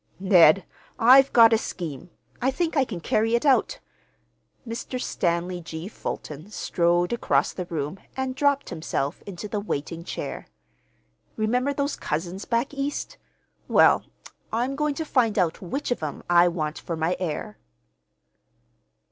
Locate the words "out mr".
3.45-4.99